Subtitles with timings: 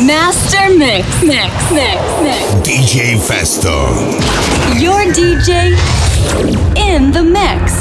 [0.00, 2.38] Master Mix, Mix, Mix, Mix.
[2.66, 3.88] DJ Festo.
[4.80, 5.76] Your DJ
[6.76, 7.71] in the mix.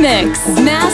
[0.00, 0.46] mix.
[0.48, 0.89] Matt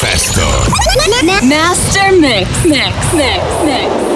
[0.00, 0.40] Manifesto.
[1.46, 4.09] Master Mix, Mix, Mix, Mix.